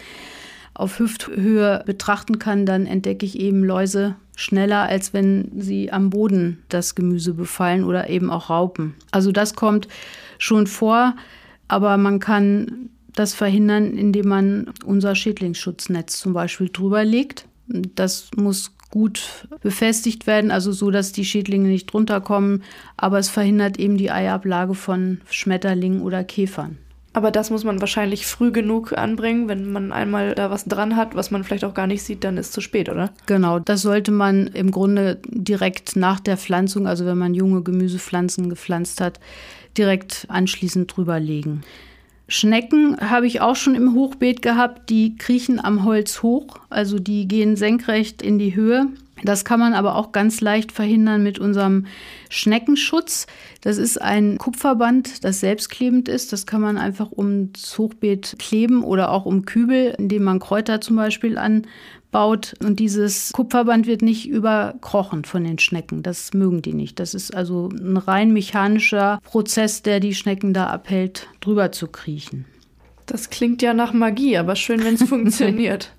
auf 0.74 0.98
Hüfthöhe 0.98 1.84
betrachten 1.86 2.40
kann, 2.40 2.66
dann 2.66 2.84
entdecke 2.84 3.24
ich 3.24 3.38
eben 3.38 3.62
Läuse 3.62 4.16
schneller, 4.34 4.88
als 4.88 5.14
wenn 5.14 5.52
sie 5.56 5.92
am 5.92 6.10
Boden 6.10 6.64
das 6.68 6.96
Gemüse 6.96 7.34
befallen 7.34 7.84
oder 7.84 8.10
eben 8.10 8.28
auch 8.28 8.50
Raupen. 8.50 8.94
Also 9.12 9.30
das 9.30 9.54
kommt 9.54 9.86
schon 10.38 10.66
vor, 10.66 11.14
aber 11.68 11.96
man 11.96 12.18
kann 12.18 12.90
das 13.14 13.34
verhindern, 13.34 13.96
indem 13.96 14.26
man 14.26 14.72
unser 14.84 15.14
Schädlingsschutznetz 15.14 16.18
zum 16.18 16.32
Beispiel 16.32 16.70
drüber 16.72 17.04
legt. 17.04 17.46
Das 17.94 18.30
muss 18.36 18.72
gut 18.90 19.46
befestigt 19.62 20.26
werden, 20.26 20.50
also 20.50 20.72
so, 20.72 20.90
dass 20.90 21.12
die 21.12 21.24
Schädlinge 21.24 21.68
nicht 21.68 21.86
drunter 21.86 22.20
kommen. 22.20 22.62
Aber 22.96 23.18
es 23.18 23.28
verhindert 23.28 23.78
eben 23.78 23.96
die 23.96 24.10
Eiablage 24.10 24.74
von 24.74 25.20
Schmetterlingen 25.30 26.02
oder 26.02 26.24
Käfern. 26.24 26.78
Aber 27.12 27.32
das 27.32 27.50
muss 27.50 27.64
man 27.64 27.80
wahrscheinlich 27.80 28.26
früh 28.26 28.52
genug 28.52 28.96
anbringen. 28.96 29.48
Wenn 29.48 29.72
man 29.72 29.90
einmal 29.90 30.34
da 30.34 30.50
was 30.50 30.64
dran 30.66 30.94
hat, 30.94 31.16
was 31.16 31.32
man 31.32 31.42
vielleicht 31.42 31.64
auch 31.64 31.74
gar 31.74 31.88
nicht 31.88 32.04
sieht, 32.04 32.22
dann 32.22 32.36
ist 32.36 32.46
es 32.46 32.52
zu 32.52 32.60
spät, 32.60 32.88
oder? 32.88 33.10
Genau, 33.26 33.58
das 33.58 33.82
sollte 33.82 34.12
man 34.12 34.46
im 34.48 34.70
Grunde 34.70 35.18
direkt 35.26 35.96
nach 35.96 36.20
der 36.20 36.36
Pflanzung, 36.36 36.86
also 36.86 37.06
wenn 37.06 37.18
man 37.18 37.34
junge 37.34 37.62
Gemüsepflanzen 37.62 38.48
gepflanzt 38.48 39.00
hat, 39.00 39.18
direkt 39.76 40.26
anschließend 40.28 40.96
drüberlegen. 40.96 41.62
Schnecken 42.30 42.96
habe 43.00 43.26
ich 43.26 43.40
auch 43.40 43.56
schon 43.56 43.74
im 43.74 43.92
Hochbeet 43.92 44.40
gehabt, 44.40 44.88
die 44.88 45.16
kriechen 45.16 45.58
am 45.62 45.84
Holz 45.84 46.22
hoch, 46.22 46.60
also 46.70 47.00
die 47.00 47.26
gehen 47.26 47.56
senkrecht 47.56 48.22
in 48.22 48.38
die 48.38 48.54
Höhe. 48.54 48.86
Das 49.24 49.44
kann 49.44 49.58
man 49.58 49.74
aber 49.74 49.96
auch 49.96 50.12
ganz 50.12 50.40
leicht 50.40 50.70
verhindern 50.70 51.24
mit 51.24 51.40
unserem 51.40 51.86
Schneckenschutz. 52.28 53.26
Das 53.62 53.78
ist 53.78 54.00
ein 54.00 54.38
Kupferband, 54.38 55.24
das 55.24 55.40
selbstklebend 55.40 56.08
ist. 56.08 56.32
Das 56.32 56.46
kann 56.46 56.60
man 56.60 56.78
einfach 56.78 57.10
ums 57.10 57.76
Hochbeet 57.76 58.36
kleben 58.38 58.84
oder 58.84 59.10
auch 59.10 59.26
um 59.26 59.44
Kübel, 59.44 59.94
indem 59.98 60.22
man 60.22 60.38
Kräuter 60.38 60.80
zum 60.80 60.94
Beispiel 60.94 61.36
an 61.36 61.66
baut. 62.10 62.54
Und 62.62 62.80
dieses 62.80 63.32
Kupferband 63.32 63.86
wird 63.86 64.02
nicht 64.02 64.28
überkrochen 64.28 65.24
von 65.24 65.44
den 65.44 65.58
Schnecken. 65.58 66.02
Das 66.02 66.32
mögen 66.34 66.62
die 66.62 66.74
nicht. 66.74 66.98
Das 66.98 67.14
ist 67.14 67.34
also 67.34 67.68
ein 67.68 67.96
rein 67.96 68.32
mechanischer 68.32 69.20
Prozess, 69.24 69.82
der 69.82 70.00
die 70.00 70.14
Schnecken 70.14 70.54
da 70.54 70.66
abhält, 70.66 71.28
drüber 71.40 71.72
zu 71.72 71.88
kriechen. 71.88 72.44
Das 73.06 73.30
klingt 73.30 73.62
ja 73.62 73.74
nach 73.74 73.92
Magie, 73.92 74.36
aber 74.36 74.56
schön, 74.56 74.84
wenn 74.84 74.94
es 74.94 75.02
funktioniert. 75.08 75.92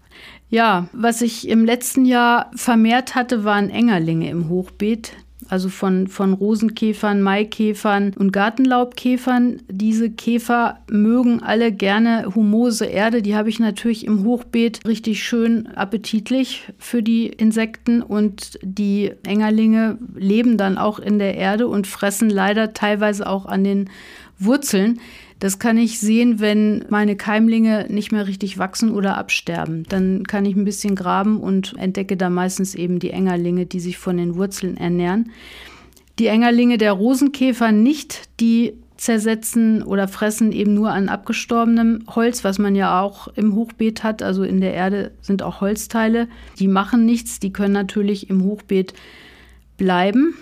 Ja, 0.50 0.90
was 0.92 1.22
ich 1.22 1.48
im 1.48 1.66
letzten 1.66 2.06
Jahr 2.06 2.52
vermehrt 2.56 3.16
hatte, 3.16 3.46
waren 3.46 3.70
Engerlinge 3.70 4.30
im 4.30 4.50
Hochbeet 4.50 5.14
also 5.52 5.68
von, 5.68 6.08
von 6.08 6.32
Rosenkäfern, 6.32 7.22
Maikäfern 7.22 8.14
und 8.18 8.32
Gartenlaubkäfern. 8.32 9.62
Diese 9.70 10.10
Käfer 10.10 10.80
mögen 10.90 11.44
alle 11.44 11.74
gerne 11.74 12.34
humose 12.34 12.86
Erde. 12.86 13.22
Die 13.22 13.36
habe 13.36 13.50
ich 13.50 13.60
natürlich 13.60 14.06
im 14.06 14.24
Hochbeet 14.24 14.80
richtig 14.88 15.22
schön 15.22 15.68
appetitlich 15.68 16.70
für 16.78 17.04
die 17.04 17.28
Insekten 17.28 18.02
und 18.02 18.60
die 18.62 19.12
Engerlinge 19.28 19.98
leben 20.16 20.58
dann 20.58 20.78
auch 20.78 21.00
in 21.00 21.20
der 21.20 21.36
Erde 21.36 21.68
und 21.68 21.86
fressen 21.86 22.30
leider 22.30 22.72
teilweise 22.72 23.28
auch 23.28 23.46
an 23.46 23.66
den 23.66 23.90
Wurzeln. 24.40 25.02
Das 25.42 25.58
kann 25.58 25.76
ich 25.80 26.00
sehen, 26.00 26.40
wenn 26.40 26.86
meine 26.90 27.16
Keimlinge 27.16 27.88
nicht 27.90 28.12
mehr 28.12 28.28
richtig 28.28 28.60
wachsen 28.60 28.92
oder 28.92 29.18
absterben. 29.18 29.86
Dann 29.90 30.24
kann 30.24 30.46
ich 30.46 30.56
ein 30.56 30.66
bisschen 30.66 30.96
graben 30.96 31.40
und 31.40 31.74
entdecke 31.80 32.16
da 32.16 32.30
meistens 32.30 32.76
eben 32.76 33.00
die 33.00 33.10
Engerlinge, 33.10 33.66
die 33.66 33.80
sich 33.80 33.98
von 33.98 34.18
den 34.18 34.36
Wurzeln 34.36 34.78
ernähren. 34.78 35.32
Die 36.20 36.28
Engerlinge 36.28 36.78
der 36.78 36.92
Rosenkäfer 36.92 37.72
nicht, 37.72 38.30
die 38.40 38.74
zersetzen 38.98 39.82
oder 39.82 40.08
fressen 40.08 40.52
eben 40.52 40.76
nur 40.76 40.92
an 40.92 41.10
abgestorbenem 41.10 42.04
Holz, 42.08 42.44
was 42.44 42.60
man 42.60 42.76
ja 42.76 43.02
auch 43.02 43.28
im 43.30 43.56
Hochbeet 43.56 44.04
hat. 44.04 44.22
Also 44.22 44.44
in 44.44 44.62
der 44.62 44.76
Erde 44.76 45.10
sind 45.22 45.42
auch 45.42 45.60
Holzteile. 45.60 46.28
Die 46.60 46.68
machen 46.68 47.04
nichts, 47.04 47.40
die 47.40 47.52
können 47.52 47.74
natürlich 47.74 48.30
im 48.30 48.44
Hochbeet 48.44 48.94
bleiben. 49.78 50.36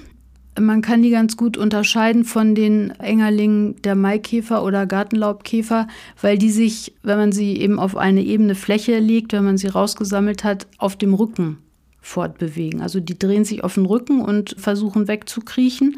Man 0.58 0.82
kann 0.82 1.02
die 1.02 1.10
ganz 1.10 1.38
gut 1.38 1.58
unterscheiden 1.58 2.26
von 2.26 2.56
den 2.56 2.92
Engerlingen 2.92 3.82
der 3.84 3.96
Maikäfer 3.96 4.64
oder 4.64 4.86
Gartenlaubkäfer, 4.86 5.88
weil 6.22 6.38
die 6.38 6.50
sich, 6.50 6.94
wenn 7.04 7.18
man 7.18 7.32
sie 7.32 7.58
eben 7.58 7.80
auf 7.80 7.96
eine 7.96 8.22
ebene 8.22 8.56
Fläche 8.56 9.00
legt, 9.00 9.34
wenn 9.34 9.46
man 9.46 9.58
sie 9.58 9.68
rausgesammelt 9.68 10.44
hat, 10.44 10.68
auf 10.78 10.96
dem 10.96 11.14
Rücken 11.14 11.60
fortbewegen. 12.02 12.82
Also 12.82 13.00
die 13.00 13.18
drehen 13.18 13.46
sich 13.46 13.64
auf 13.64 13.76
den 13.76 13.86
Rücken 13.86 14.22
und 14.22 14.56
versuchen 14.58 15.08
wegzukriechen. 15.08 15.98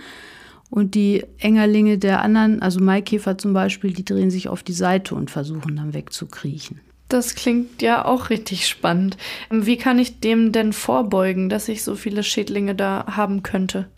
Und 0.69 0.95
die 0.95 1.25
Engerlinge 1.37 1.97
der 1.97 2.21
anderen, 2.21 2.61
also 2.61 2.79
Maikäfer 2.79 3.37
zum 3.37 3.53
Beispiel, 3.53 3.91
die 3.91 4.05
drehen 4.05 4.31
sich 4.31 4.47
auf 4.47 4.63
die 4.63 4.73
Seite 4.73 5.15
und 5.15 5.29
versuchen 5.29 5.75
dann 5.75 5.93
wegzukriechen. 5.93 6.79
Das 7.09 7.35
klingt 7.35 7.81
ja 7.81 8.05
auch 8.05 8.29
richtig 8.29 8.69
spannend. 8.69 9.17
Wie 9.49 9.75
kann 9.75 9.99
ich 9.99 10.21
dem 10.21 10.53
denn 10.53 10.71
vorbeugen, 10.71 11.49
dass 11.49 11.67
ich 11.67 11.83
so 11.83 11.95
viele 11.95 12.23
Schädlinge 12.23 12.73
da 12.73 13.05
haben 13.05 13.43
könnte? 13.43 13.89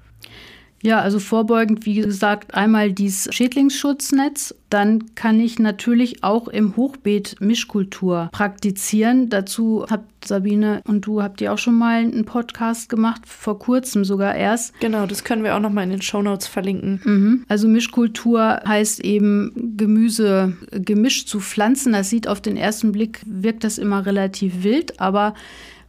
Ja, 0.83 0.99
also 0.99 1.19
vorbeugend, 1.19 1.85
wie 1.85 1.95
gesagt, 1.95 2.53
einmal 2.53 2.91
dieses 2.91 3.33
Schädlingsschutznetz. 3.33 4.53
Dann 4.69 5.15
kann 5.15 5.39
ich 5.39 5.57
natürlich 5.57 6.23
auch 6.23 6.49
im 6.49 6.75
Hochbeet 6.75 7.37
Mischkultur 7.39 8.29
praktizieren. 8.33 9.29
Dazu 9.29 9.85
habt 9.89 10.27
Sabine 10.27 10.81
und 10.85 11.05
du 11.05 11.21
habt 11.21 11.39
ja 11.39 11.53
auch 11.53 11.57
schon 11.57 11.77
mal 11.77 11.99
einen 11.99 12.25
Podcast 12.25 12.89
gemacht, 12.89 13.21
vor 13.25 13.59
kurzem 13.59 14.03
sogar 14.03 14.35
erst. 14.35 14.77
Genau, 14.81 15.05
das 15.05 15.23
können 15.23 15.43
wir 15.43 15.55
auch 15.55 15.59
noch 15.61 15.69
mal 15.69 15.83
in 15.83 15.89
den 15.89 16.01
Shownotes 16.01 16.47
verlinken. 16.47 17.01
Mhm. 17.03 17.45
Also 17.47 17.67
Mischkultur 17.69 18.59
heißt 18.67 18.99
eben 19.01 19.75
Gemüse 19.77 20.57
gemischt 20.71 21.29
zu 21.29 21.39
pflanzen. 21.39 21.93
Das 21.93 22.09
sieht 22.09 22.27
auf 22.27 22.41
den 22.41 22.57
ersten 22.57 22.91
Blick 22.91 23.21
wirkt 23.25 23.63
das 23.63 23.77
immer 23.77 24.05
relativ 24.05 24.63
wild, 24.63 24.99
aber 24.99 25.33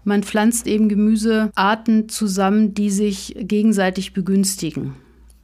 man 0.04 0.22
pflanzt 0.22 0.66
eben 0.66 0.88
Gemüsearten 0.88 2.08
zusammen, 2.08 2.74
die 2.74 2.90
sich 2.90 3.34
gegenseitig 3.38 4.12
begünstigen. 4.12 4.94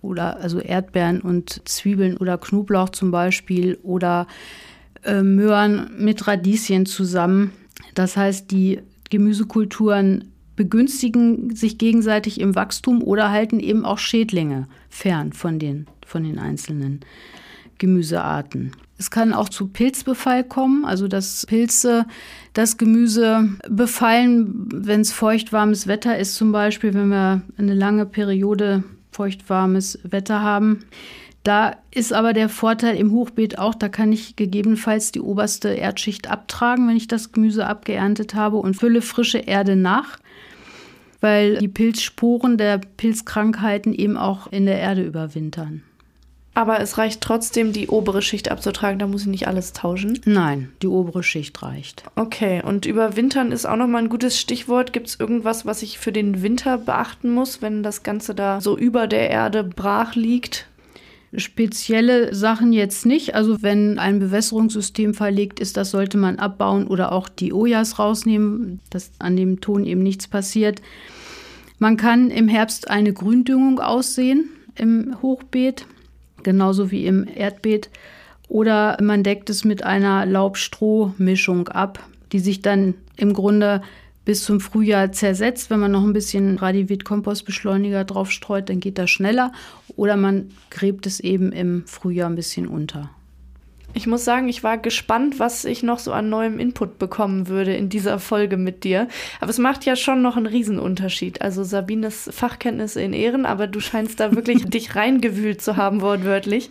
Oder 0.03 0.39
also 0.39 0.61
Erdbeeren 0.61 1.21
und 1.21 1.69
Zwiebeln 1.69 2.17
oder 2.17 2.39
Knoblauch 2.39 2.89
zum 2.91 3.11
Beispiel 3.11 3.79
oder 3.83 4.27
äh, 5.05 5.23
Möhren 5.23 5.91
mit 5.99 6.27
Radieschen 6.27 6.87
zusammen. 6.87 7.53
Das 7.95 8.17
heißt, 8.17 8.51
die 8.51 8.81
Gemüsekulturen 9.11 10.33
begünstigen 10.57 11.55
sich 11.55 11.79
gegenseitig 11.79 12.41
im 12.41 12.55
Wachstum 12.55 13.03
oder 13.03 13.31
halten 13.31 13.61
eben 13.61 13.85
auch 13.85 13.99
Schädlinge 13.99 14.69
fern 14.89 15.33
von 15.33 15.59
den, 15.59 15.87
von 16.07 16.23
den 16.23 16.39
einzelnen 16.39 17.01
Gemüsearten. 17.79 18.73
Es 19.01 19.11
kann 19.11 19.33
auch 19.33 19.49
zu 19.49 19.69
Pilzbefall 19.69 20.45
kommen, 20.45 20.85
also 20.85 21.09
dass 21.09 21.47
Pilze 21.47 22.05
das 22.53 22.77
Gemüse 22.77 23.49
befallen, 23.67 24.69
wenn 24.75 25.01
es 25.01 25.11
feuchtwarmes 25.11 25.87
Wetter 25.87 26.19
ist, 26.19 26.35
zum 26.35 26.53
Beispiel, 26.53 26.93
wenn 26.93 27.09
wir 27.09 27.41
eine 27.57 27.73
lange 27.73 28.05
Periode 28.05 28.85
feuchtwarmes 29.11 30.01
Wetter 30.03 30.43
haben. 30.43 30.85
Da 31.45 31.77
ist 31.91 32.13
aber 32.13 32.35
der 32.35 32.51
Vorteil 32.51 32.95
im 32.97 33.13
Hochbeet 33.13 33.59
auch, 33.59 33.75
da 33.75 33.89
kann 33.89 34.13
ich 34.13 34.37
gegebenenfalls 34.37 35.13
die 35.13 35.23
oberste 35.23 35.71
Erdschicht 35.71 36.29
abtragen, 36.29 36.87
wenn 36.87 36.97
ich 36.97 37.09
das 37.09 37.33
Gemüse 37.33 37.67
abgeerntet 37.67 38.35
habe 38.35 38.59
und 38.59 38.77
fülle 38.77 39.01
frische 39.01 39.39
Erde 39.39 39.77
nach, 39.77 40.19
weil 41.23 41.57
die 41.57 41.69
Pilzsporen 41.69 42.59
der 42.59 42.77
Pilzkrankheiten 42.99 43.95
eben 43.95 44.19
auch 44.19 44.53
in 44.53 44.67
der 44.67 44.79
Erde 44.79 45.03
überwintern. 45.03 45.85
Aber 46.53 46.81
es 46.81 46.99
reicht 46.99 47.21
trotzdem, 47.21 47.73
die 47.73 47.89
obere 47.89 48.23
Schicht 48.23 48.51
abzutragen, 48.51 48.99
da 48.99 49.07
muss 49.07 49.23
ich 49.23 49.29
nicht 49.29 49.47
alles 49.47 49.73
tauschen? 49.73 50.19
Nein, 50.25 50.71
die 50.83 50.89
obere 50.89 51.23
Schicht 51.23 51.63
reicht. 51.63 52.03
Okay, 52.17 52.63
und 52.65 52.87
überwintern 52.87 53.53
ist 53.53 53.67
auch 53.67 53.77
nochmal 53.77 54.03
ein 54.03 54.09
gutes 54.09 54.39
Stichwort. 54.39 54.93
Gibt 54.93 55.07
es 55.09 55.21
irgendwas, 55.21 55.65
was 55.65 55.83
ich 55.83 55.99
für 55.99 56.13
den 56.13 56.43
Winter 56.43 56.79
beachten 56.79 57.33
muss, 57.33 57.63
wenn 57.63 57.83
das 57.83 58.03
Ganze 58.03 58.35
da 58.35 58.61
so 58.61 58.77
über 58.77 59.07
der 59.07 59.31
Erde 59.31 59.63
brach 59.63 60.17
liegt? 60.17 60.67
Spezielle 61.37 62.35
Sachen 62.35 62.73
jetzt 62.73 63.07
nicht. 63.07 63.37
Also 63.37 63.63
wenn 63.63 64.01
ein 64.01 64.19
Bewässerungssystem 64.19 65.15
verlegt 65.15 65.61
ist, 65.61 65.77
das 65.77 65.93
sollte 65.93 66.19
man 66.19 66.41
abbauen 66.41 66.89
oder 66.89 67.13
auch 67.13 67.29
die 67.29 67.53
Ojas 67.53 68.01
rausnehmen, 68.01 68.81
dass 68.91 69.13
an 69.21 69.37
dem 69.37 69.61
Ton 69.61 69.85
eben 69.85 70.03
nichts 70.03 70.27
passiert. 70.27 70.83
Man 71.79 71.97
kann 71.97 72.31
im 72.31 72.49
Herbst 72.49 72.91
eine 72.91 73.13
Gründüngung 73.13 73.79
aussehen 73.79 74.51
im 74.75 75.17
Hochbeet 75.23 75.87
genauso 76.43 76.91
wie 76.91 77.07
im 77.07 77.27
Erdbeet. 77.27 77.91
Oder 78.49 78.97
man 79.01 79.23
deckt 79.23 79.49
es 79.51 79.65
mit 79.65 79.85
einer 79.85 80.27
Laub-Stroh-Mischung 80.27 81.69
ab, 81.69 82.01
die 82.33 82.41
sich 82.41 82.63
dann 82.63 82.95
im 83.17 83.33
Grunde 83.33 83.83
bis 84.25 84.45
zum 84.45 84.61
Frühjahr 84.61 85.13
zersetzt. 85.13 85.71
Wenn 85.71 85.81
man 85.81 85.93
noch 85.93 86.05
ein 86.05 86.13
bisschen 86.13 86.59
Radivit-Kompostbeschleuniger 86.59 88.05
drauf 88.05 88.31
streut, 88.31 88.69
dann 88.69 88.81
geht 88.81 88.99
das 88.99 89.11
schneller. 89.11 89.53
Oder 89.97 90.17
man 90.17 90.51
gräbt 90.71 91.07
es 91.07 91.21
eben 91.21 91.53
im 91.53 91.85
Frühjahr 91.87 92.29
ein 92.29 92.37
bisschen 92.37 92.67
unter. 92.67 93.11
Ich 93.93 94.07
muss 94.07 94.25
sagen, 94.25 94.49
ich 94.49 94.63
war 94.63 94.79
gespannt, 94.79 95.39
was 95.39 95.65
ich 95.65 95.83
noch 95.83 95.99
so 95.99 96.13
an 96.13 96.29
neuem 96.29 96.59
Input 96.59 96.99
bekommen 96.99 97.49
würde 97.49 97.75
in 97.75 97.89
dieser 97.89 98.19
Folge 98.19 98.57
mit 98.57 98.85
dir. 98.85 99.09
Aber 99.41 99.51
es 99.51 99.59
macht 99.59 99.85
ja 99.85 99.97
schon 99.97 100.23
noch 100.23 100.37
einen 100.37 100.47
Riesenunterschied. 100.47 101.43
Also 101.43 101.65
Sabines 101.65 102.31
Fachkenntnisse 102.33 103.01
in 103.01 103.13
Ehren, 103.13 103.47
aber 103.47 103.67
du 103.67 103.81
scheinst 103.81 104.21
da 104.21 104.35
wirklich 104.35 104.65
dich 104.71 104.95
reingewühlt 104.95 105.61
zu 105.61 105.77
haben, 105.77 106.01
wortwörtlich. 106.01 106.71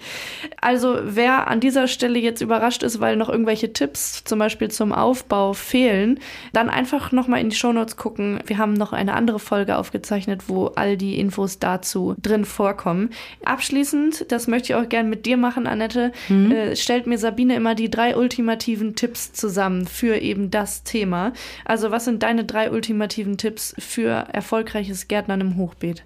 Also 0.62 0.98
wer 1.04 1.48
an 1.48 1.60
dieser 1.60 1.88
Stelle 1.88 2.20
jetzt 2.20 2.42
überrascht 2.42 2.84
ist, 2.84 3.00
weil 3.00 3.18
noch 3.18 3.30
irgendwelche 3.30 3.74
Tipps 3.74 4.24
zum 4.24 4.40
Beispiel 4.40 4.70
zum 4.70 4.94
Aufbau 4.94 5.54
fehlen, 5.54 6.20
dann 6.54 6.70
einfach 6.70 7.12
nochmal 7.12 7.42
in 7.42 7.50
die 7.50 7.56
Shownotes 7.56 7.98
gucken. 7.98 8.40
Wir 8.46 8.58
haben 8.58 8.74
noch 8.74 8.94
eine 8.94 9.14
andere 9.14 9.40
Folge 9.40 9.78
aufgezeichnet, 9.78 10.44
wo 10.48 10.68
all 10.68 10.96
die 10.96 11.20
Infos 11.20 11.60
dazu 11.60 12.16
drin 12.22 12.46
vorkommen. 12.46 13.10
Abschließend, 13.44 14.32
das 14.32 14.48
möchte 14.48 14.74
ich 14.74 14.76
auch 14.76 14.88
gerne 14.88 15.10
mit 15.10 15.26
dir 15.26 15.38
machen, 15.38 15.68
Annette, 15.68 16.12
mhm. 16.30 16.52
äh, 16.52 16.76
stellt 16.76 17.08
mir 17.10 17.18
Sabine 17.18 17.56
immer 17.56 17.76
die 17.76 17.90
drei 17.90 18.16
ultimativen 18.16 18.96
Tipps 18.96 19.34
zusammen 19.34 19.88
für 19.88 20.18
eben 20.18 20.52
das 20.52 20.84
Thema. 20.84 21.34
Also 21.66 21.92
was 21.92 22.06
sind 22.06 22.24
deine 22.24 22.46
drei 22.46 22.72
ultimativen 22.72 23.38
Tipps 23.38 23.76
für 23.78 24.10
erfolgreiches 24.32 25.08
Gärtnern 25.08 25.42
im 25.42 25.58
Hochbeet? 25.58 26.04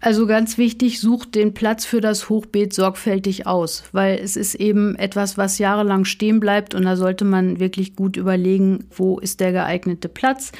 Also 0.00 0.26
ganz 0.26 0.58
wichtig, 0.58 0.98
sucht 0.98 1.36
den 1.36 1.54
Platz 1.54 1.84
für 1.84 2.00
das 2.00 2.28
Hochbeet 2.28 2.72
sorgfältig 2.72 3.46
aus, 3.46 3.84
weil 3.92 4.18
es 4.18 4.36
ist 4.36 4.56
eben 4.56 4.96
etwas, 4.96 5.38
was 5.38 5.58
jahrelang 5.58 6.04
stehen 6.04 6.40
bleibt 6.40 6.74
und 6.74 6.84
da 6.84 6.96
sollte 6.96 7.24
man 7.24 7.60
wirklich 7.60 7.94
gut 7.94 8.16
überlegen, 8.16 8.84
wo 8.96 9.20
ist 9.20 9.38
der 9.38 9.52
geeignete 9.52 10.08
Platz. 10.08 10.50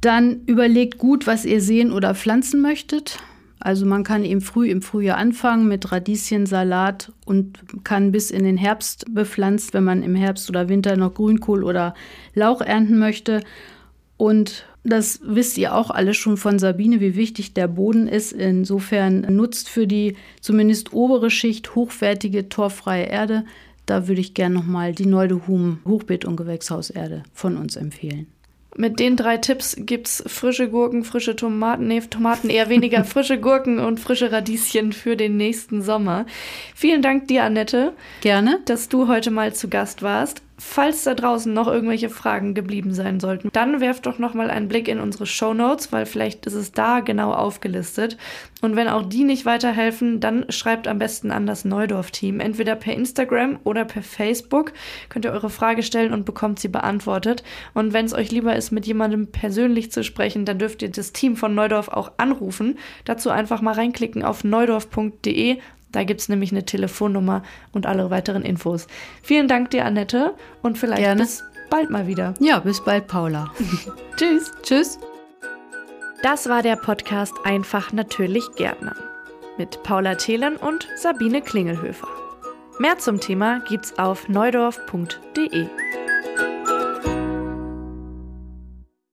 Dann 0.00 0.40
überlegt 0.46 0.96
gut, 0.96 1.26
was 1.26 1.44
ihr 1.44 1.60
sehen 1.60 1.92
oder 1.92 2.14
pflanzen 2.14 2.62
möchtet. 2.62 3.18
Also 3.58 3.86
man 3.86 4.04
kann 4.04 4.24
eben 4.24 4.40
früh 4.40 4.68
im 4.70 4.82
Frühjahr 4.82 5.16
anfangen 5.16 5.66
mit 5.66 5.90
Radieschensalat 5.90 7.12
und 7.24 7.84
kann 7.84 8.12
bis 8.12 8.30
in 8.30 8.44
den 8.44 8.56
Herbst 8.56 9.06
bepflanzt, 9.14 9.72
wenn 9.72 9.84
man 9.84 10.02
im 10.02 10.14
Herbst 10.14 10.48
oder 10.50 10.68
Winter 10.68 10.96
noch 10.96 11.14
Grünkohl 11.14 11.64
oder 11.64 11.94
Lauch 12.34 12.60
ernten 12.60 12.98
möchte. 12.98 13.40
Und 14.18 14.66
das 14.84 15.20
wisst 15.24 15.58
ihr 15.58 15.74
auch 15.74 15.90
alle 15.90 16.14
schon 16.14 16.36
von 16.36 16.58
Sabine, 16.58 17.00
wie 17.00 17.16
wichtig 17.16 17.54
der 17.54 17.66
Boden 17.66 18.06
ist. 18.06 18.32
Insofern 18.32 19.22
nutzt 19.34 19.68
für 19.68 19.86
die 19.86 20.16
zumindest 20.40 20.92
obere 20.92 21.30
Schicht 21.30 21.74
hochwertige, 21.74 22.48
torfreie 22.48 23.06
Erde. 23.06 23.44
Da 23.86 24.06
würde 24.06 24.20
ich 24.20 24.34
gerne 24.34 24.54
nochmal 24.54 24.92
die 24.92 25.06
Neudehum 25.06 25.78
Hochbeet- 25.84 26.26
und 26.26 26.36
Gewächshauserde 26.36 27.22
von 27.32 27.56
uns 27.56 27.76
empfehlen. 27.76 28.26
Mit 28.76 29.00
den 29.00 29.16
drei 29.16 29.38
Tipps 29.38 29.74
gibt 29.78 30.06
es 30.06 30.22
frische 30.26 30.68
Gurken, 30.68 31.02
frische 31.02 31.34
Tomaten, 31.34 31.86
nee, 31.86 32.00
Tomaten 32.00 32.50
eher 32.50 32.68
weniger, 32.68 33.04
frische 33.04 33.40
Gurken 33.40 33.78
und 33.78 33.98
frische 33.98 34.30
Radieschen 34.30 34.92
für 34.92 35.16
den 35.16 35.36
nächsten 35.36 35.82
Sommer. 35.82 36.26
Vielen 36.74 37.00
Dank 37.00 37.28
dir, 37.28 37.44
Annette. 37.44 37.94
Gerne. 38.20 38.60
Dass 38.66 38.88
du 38.88 39.08
heute 39.08 39.30
mal 39.30 39.54
zu 39.54 39.68
Gast 39.68 40.02
warst. 40.02 40.42
Falls 40.58 41.04
da 41.04 41.12
draußen 41.12 41.52
noch 41.52 41.68
irgendwelche 41.68 42.08
Fragen 42.08 42.54
geblieben 42.54 42.94
sein 42.94 43.20
sollten, 43.20 43.50
dann 43.52 43.80
werft 43.80 44.06
doch 44.06 44.18
noch 44.18 44.32
mal 44.32 44.48
einen 44.48 44.68
Blick 44.68 44.88
in 44.88 45.00
unsere 45.00 45.26
Show 45.26 45.52
Notes, 45.52 45.92
weil 45.92 46.06
vielleicht 46.06 46.46
ist 46.46 46.54
es 46.54 46.72
da 46.72 47.00
genau 47.00 47.32
aufgelistet. 47.32 48.16
Und 48.62 48.74
wenn 48.74 48.88
auch 48.88 49.02
die 49.02 49.24
nicht 49.24 49.44
weiterhelfen, 49.44 50.18
dann 50.18 50.46
schreibt 50.48 50.88
am 50.88 50.98
besten 50.98 51.30
an 51.30 51.46
das 51.46 51.66
Neudorf-Team. 51.66 52.40
Entweder 52.40 52.74
per 52.74 52.94
Instagram 52.94 53.58
oder 53.64 53.84
per 53.84 54.02
Facebook 54.02 54.72
könnt 55.10 55.26
ihr 55.26 55.32
eure 55.32 55.50
Frage 55.50 55.82
stellen 55.82 56.14
und 56.14 56.24
bekommt 56.24 56.58
sie 56.58 56.68
beantwortet. 56.68 57.44
Und 57.74 57.92
wenn 57.92 58.06
es 58.06 58.14
euch 58.14 58.30
lieber 58.30 58.56
ist, 58.56 58.70
mit 58.70 58.86
jemandem 58.86 59.26
persönlich 59.26 59.92
zu 59.92 60.02
sprechen, 60.02 60.46
dann 60.46 60.58
dürft 60.58 60.80
ihr 60.80 60.90
das 60.90 61.12
Team 61.12 61.36
von 61.36 61.54
Neudorf 61.54 61.88
auch 61.88 62.12
anrufen. 62.16 62.78
Dazu 63.04 63.28
einfach 63.28 63.60
mal 63.60 63.74
reinklicken 63.74 64.24
auf 64.24 64.42
neudorf.de 64.42 65.58
da 65.92 66.04
gibt 66.04 66.20
es 66.20 66.28
nämlich 66.28 66.52
eine 66.52 66.64
Telefonnummer 66.64 67.42
und 67.72 67.86
alle 67.86 68.10
weiteren 68.10 68.42
Infos. 68.42 68.86
Vielen 69.22 69.48
Dank 69.48 69.70
dir, 69.70 69.84
Annette, 69.84 70.34
und 70.62 70.78
vielleicht 70.78 71.02
Gerne. 71.02 71.22
bis 71.22 71.44
bald 71.70 71.90
mal 71.90 72.06
wieder. 72.06 72.34
Ja, 72.40 72.58
bis 72.58 72.84
bald, 72.84 73.06
Paula. 73.06 73.52
Tschüss. 74.16 74.52
Tschüss. 74.62 74.98
Das 76.22 76.48
war 76.48 76.62
der 76.62 76.76
Podcast 76.76 77.34
Einfach 77.44 77.92
natürlich 77.92 78.44
Gärtner 78.56 78.94
mit 79.58 79.82
Paula 79.82 80.16
Thelen 80.16 80.56
und 80.56 80.88
Sabine 80.96 81.40
Klingelhöfer. 81.40 82.08
Mehr 82.78 82.98
zum 82.98 83.20
Thema 83.20 83.60
gibt's 83.60 83.98
auf 83.98 84.28
neudorf.de. 84.28 85.66